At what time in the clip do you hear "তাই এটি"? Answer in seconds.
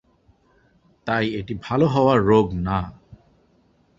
1.07-1.53